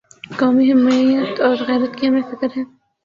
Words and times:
قومی 0.39 0.65
حمیت 0.71 1.33
اور 1.41 1.55
غیرت 1.67 1.91
کی 1.97 2.07
ہمیں 2.07 2.27
فکر 2.31 2.49
ہے۔ 2.57 2.63